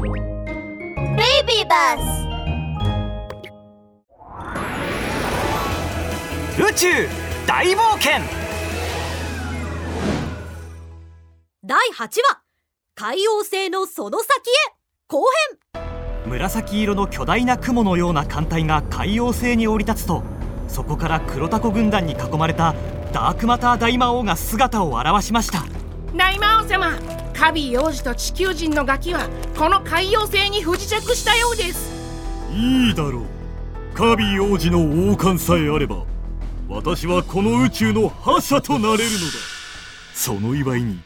[0.00, 0.12] ベイ
[1.46, 2.02] ビーバス
[6.58, 6.86] 宇宙
[7.46, 8.12] 大冒険。
[11.62, 12.42] 第8話
[12.94, 14.30] 海王星のその先へ。
[15.06, 15.22] 後
[15.74, 15.82] 編。
[16.26, 20.22] 紫色の巨大な雲のような艦隊が海王星に降り立つと
[20.68, 22.74] そこから黒タコ軍団に囲まれた
[23.12, 25.64] ダークマター大魔王が姿を現しました。
[26.16, 26.92] 大魔王様
[27.40, 29.26] カビー王子と地球人のガキは
[29.56, 31.90] この海洋星に不時着したようです。
[32.52, 33.22] いいだろう。
[33.96, 36.04] カビー王子の王冠さえあれば
[36.68, 39.04] 私はこの宇宙の覇者となれるのだ。
[40.12, 41.00] その祝いに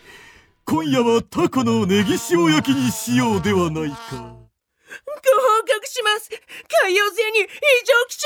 [0.64, 3.96] 今夜はタコのネギ塩焼きにしようではないか。
[4.10, 4.34] ご報
[5.72, 6.30] 告します。
[6.82, 7.46] 海洋星に異
[7.86, 8.18] 常気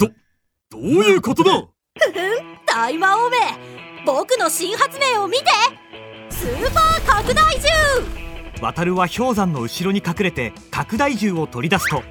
[0.00, 0.08] 象が。
[0.08, 0.08] ど
[0.70, 1.68] どういうことだ？
[2.66, 3.36] 大魔王め
[4.06, 5.44] 僕の新発明を見て
[6.38, 7.66] スーパー拡大銃
[8.60, 12.02] 渡るは氷山の後ろに隠れて拡大銃を取り出すと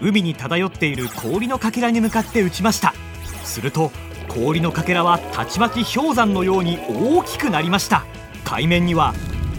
[0.00, 2.94] 海に漂っている氷のかけらに向かって撃ちました。
[3.42, 3.90] すると
[4.28, 8.04] 氷のかけらはたちまち氷山のように大きくなりました。
[8.44, 9.12] 海面には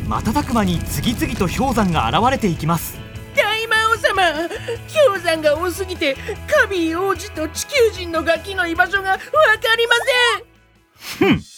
[0.08, 2.98] 瞬く間に次々と氷山が現れていきます。
[3.36, 4.32] 大魔王様
[5.10, 6.16] 氷山が多すぎて
[6.48, 9.22] カビー王子と地球人のガキの居場所がわか
[9.78, 9.96] りま
[11.20, 11.32] せん。
[11.32, 11.55] ふん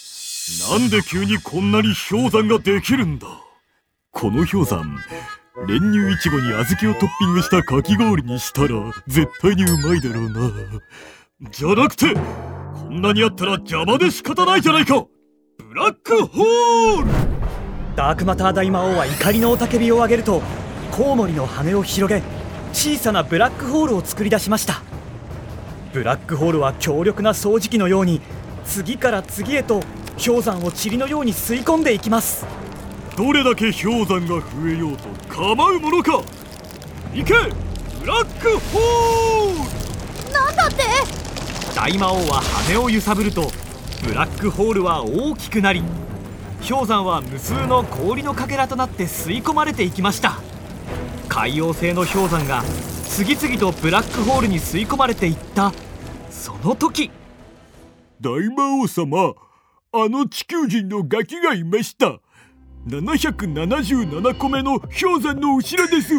[0.69, 3.27] なんで急にこんなに氷山ができるんだ？
[4.11, 4.97] この氷山
[5.67, 8.69] 練乳いちごに小豆をトッピングしたかき氷にしたら
[9.07, 11.51] 絶対にうまいだろうな。
[11.51, 12.21] じゃなくてこ
[12.89, 15.05] んなにあったら邪魔で仕方ないじゃないか。
[15.57, 17.07] ブラックホール！
[17.97, 20.41] ダークマター大魔王は怒りの雄たけびを上げると
[20.91, 22.21] コウモリの羽を広げ
[22.71, 24.81] 小さなブラックホールを作り出しました。
[25.91, 28.21] ブラックホールは強力な掃除機のように
[28.63, 29.81] 次から次へと
[30.17, 32.45] 氷山を塵のように吸い込んでいきます。
[33.15, 36.21] どれだけ氷山が増えようと構うものか。
[37.13, 37.33] 行け
[37.99, 40.33] ブラックホール。
[40.33, 40.83] なんだって？
[41.75, 43.51] 大魔王は羽を揺さぶると
[44.03, 45.83] ブラックホールは大きくなり
[46.67, 50.39] 氷山は無数の氷のかけらとなって吸い込まれていきました。
[51.29, 52.63] 海洋性の氷山が
[53.05, 55.71] 次々とブラックホールに吸い込まれていった
[56.29, 57.11] その時。
[58.19, 59.35] 大魔王様
[59.99, 62.19] あの地球人のガキがいました。
[62.87, 66.13] 777個目の氷山の後ろです。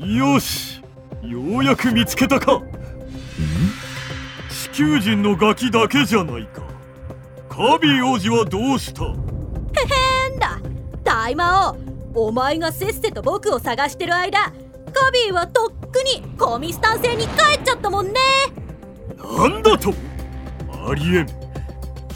[0.00, 0.82] よし
[1.22, 2.60] ようやく見つけたか。
[4.50, 6.62] 地球人のガキだけじゃないか。
[7.48, 9.04] カビー王子はどうした？
[9.04, 10.58] へへんだ。
[11.04, 11.70] 大魔
[12.14, 14.52] 王お前がせっせと僕を探してる間
[14.92, 18.14] カビーはとっくにコミスタン星に帰っちゃったもんね。
[19.16, 19.94] なんだと？
[20.90, 21.37] ありえん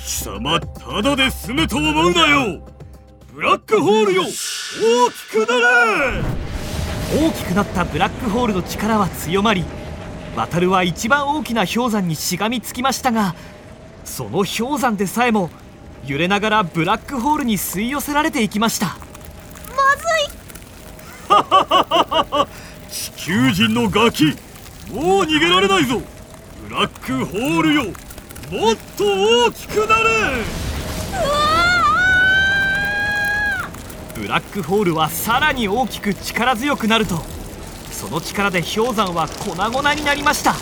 [0.04, 2.60] 貴様ただで済むと思うなよ。
[3.32, 4.24] ブラックホールよ。
[4.24, 4.26] 大
[5.10, 5.62] きくなれ。
[7.28, 9.64] 大きくなったブラックホールの力は強まり
[10.34, 13.36] 渡るは一番大きな氷山にしがみつきましたが
[14.04, 15.50] その氷山でさえも
[16.06, 18.96] 揺れながらブラックホールに吸い寄せられていきました。
[19.76, 20.04] まず
[22.46, 22.48] い。
[22.90, 24.32] 地球人のガキもう
[25.24, 26.02] 逃げられないぞ。
[26.68, 27.84] ブラックホールよ
[28.52, 29.04] もっと
[29.46, 30.04] 大きくなれ
[34.14, 37.22] ブラックホールはさらに大きく力強くなると。
[37.90, 40.54] その力で氷山は粉々になりました。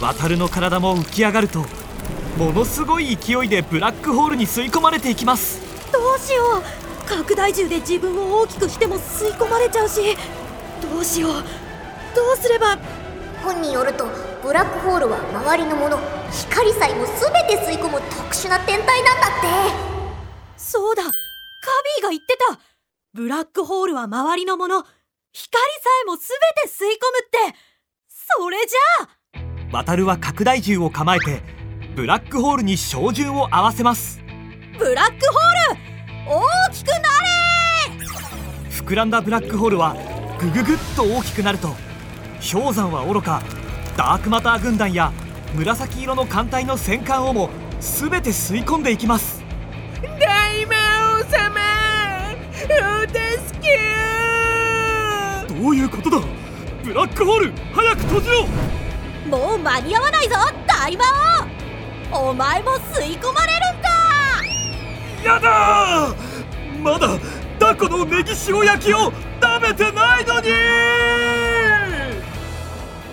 [0.00, 1.66] 渡るの体も浮き上がると。
[2.38, 5.60] ものすごい勢いでブラックホールに吸い込まれていきます。
[5.92, 6.62] どうしよう。
[7.06, 10.16] 拡大銃で自分を大きくしても吸い込まれちゃうし。
[10.90, 11.32] どうしよう。
[11.32, 11.40] ど
[12.34, 12.78] うすれば。
[13.42, 15.98] 本によるとブラックホールは周りのもの
[16.32, 17.14] 光さえも全
[17.46, 19.46] て吸い込む特殊な天体なんだって。
[20.56, 22.58] そうだカビーが言ってた。
[23.12, 24.82] ブラックホールは周りのもの
[25.32, 26.26] 光さえも全
[26.62, 27.58] て吸い込むって。
[28.08, 29.72] それじゃあ。
[29.72, 31.42] 渡るは拡大銃を構えて
[31.94, 34.22] ブラックホールに照準を合わせます。
[34.78, 35.80] ブラックホール
[36.26, 37.00] 大きくなれ。
[38.70, 39.94] 膨らんだブラックホールは
[40.40, 41.76] グググッと大きくなると
[42.52, 43.42] 氷山はおろか
[44.00, 45.12] ダークマター軍団や
[45.54, 47.50] 紫色の艦隊の戦艦をも
[47.80, 49.44] 全て吸い込んでいきます。
[50.18, 50.74] 大魔
[51.18, 51.60] 王様
[52.96, 53.18] お助
[53.60, 53.76] け
[55.54, 56.18] どういうことだ？
[56.82, 58.46] ブラックホール早く閉じろ。
[59.28, 60.36] もう間に合わないぞ
[60.66, 61.04] 大魔
[62.10, 62.30] 王。
[62.30, 63.90] お前も吸い込まれるんだ
[65.34, 66.14] やだ
[66.82, 67.18] まだ
[67.58, 69.12] タコのネギ塩焼きを
[69.42, 70.48] 食べてないのに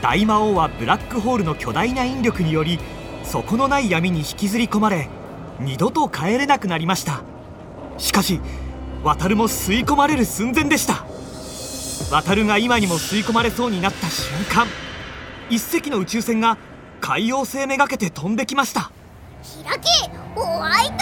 [0.07, 2.79] 大魔王はブラックホールの巨大な引力により
[3.25, 5.09] 底のない闇に引きずり込まれ
[5.59, 7.23] 二度と帰れなくなりました。
[7.97, 8.39] しかし
[9.03, 11.05] 渡るも吸い込まれる寸前でした。
[12.09, 14.65] 渡るが今にも吸い込まれそうになった瞬間
[15.49, 16.57] 一隻の宇宙船が
[17.01, 18.89] 海洋星めがけて飛んできました。
[19.65, 19.89] 開け
[20.35, 20.97] ホワイトホ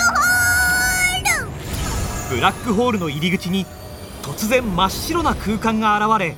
[1.30, 3.68] ールブラックホールの入り口に
[4.24, 6.36] 突然真っ白な空間が現れ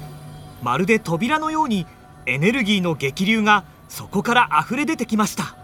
[0.61, 1.87] まるで扉のように
[2.27, 5.55] エネルギーの激流がそこから溢れ出てきました。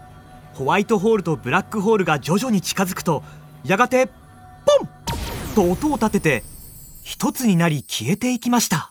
[0.54, 3.22] ホワイトホールとブラックホールが徐々に近づくと
[3.64, 4.12] やがてポ
[4.82, 4.88] ン!
[5.54, 6.44] と音を立てて
[7.02, 8.90] 一つになり消えていきました。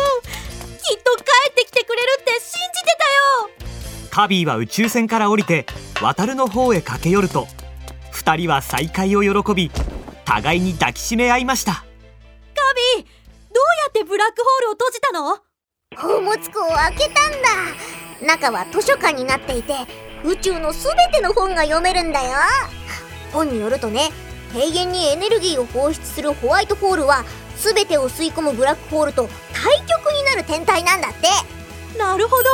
[0.00, 4.10] 無きっと帰ってきてくれるって信じてたよ。
[4.10, 5.66] カビーは宇宙船から降りて
[6.00, 7.48] 渡るの方へ駆け寄ると
[8.10, 9.70] 二人は再会を喜び
[10.34, 11.72] 互いに抱きしめ合いました。
[11.74, 11.80] カ
[12.96, 15.36] ビどうやってブラックホールを閉じたの？
[15.90, 17.32] 事宝物庫を開けたん
[18.22, 18.26] だ。
[18.26, 19.74] 中は図書館になっていて
[20.24, 22.30] 宇宙のすべての本が読めるんだよ。
[23.30, 24.08] 本によるとね
[24.54, 27.26] 平原にエネルギーを放出するホワイトホールは
[27.58, 31.28] 全てを吸い込むブラックホールと対極になる天体なんだって。
[31.98, 32.48] なるほど。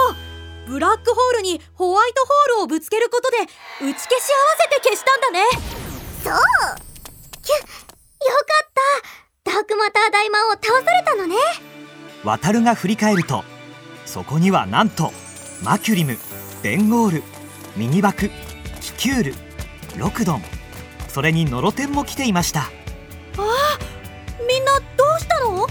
[0.66, 3.36] ブラックホールにホワイトホールをぶつけることで
[3.88, 5.44] 打ち消し合わせて消したんだね。
[6.24, 6.87] そう
[7.48, 7.66] きゅよか
[8.62, 8.68] っ
[9.44, 9.52] た。
[9.52, 11.36] ダークマター大魔王倒されたのね。
[12.22, 13.42] 渡るが振り返ると
[14.04, 15.12] そこにはなんと
[15.64, 16.18] マキュリム
[16.62, 17.22] ベンゴール
[17.74, 18.30] ミニバク
[18.82, 19.34] キキュール
[19.96, 20.42] ロクドン
[21.08, 22.68] それにノロテンも来ていました。
[24.46, 25.66] みんなどうしたの？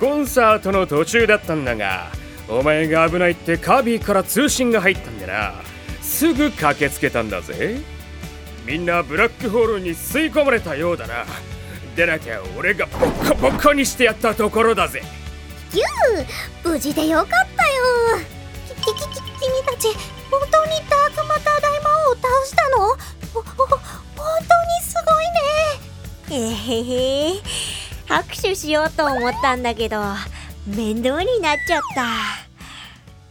[0.00, 2.10] コンサートの途中だったんだが
[2.48, 5.52] お前が危ないってカービィから通信が入ったんでな。
[6.00, 7.82] すぐ駆けつけたんだぜ
[8.64, 11.24] みんなブラックホールに吸い込まれたようだな。
[11.96, 15.02] でなきゃ俺がボッコボコにしてやったところだぜ。
[15.70, 17.42] キュー無事でよかったよ。
[18.66, 19.88] きききき君たち
[20.30, 27.42] 本当にダークマター大魔王を倒したの本当にすごいねえへへ
[28.06, 30.00] 拍手しようと思ったんだけど
[30.66, 31.82] 面倒になっちゃっ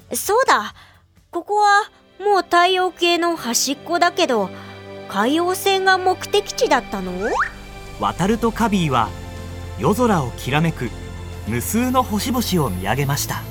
[0.09, 0.73] たそうだ
[1.31, 1.89] ここは
[2.19, 4.49] もう太陽系の端っこだけど
[5.11, 7.11] 海洋線が目的地だったの？
[7.99, 9.09] 渡るとカビーは
[9.77, 10.89] 夜空をきらめく
[11.49, 13.43] 無数の星々を見上げました。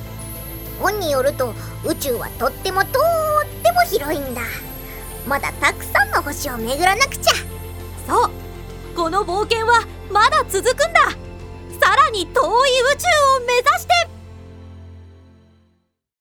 [0.80, 1.52] 本によると
[1.84, 2.92] 宇宙はとってもとっ
[3.62, 4.40] ても広いんだ。
[5.28, 7.32] まだたくさんの星を巡らなくちゃ。
[8.08, 8.30] そう。
[8.96, 11.10] この冒険はまだ続くんだ。
[11.78, 13.06] さらに遠い宇宙
[13.36, 14.09] を目指して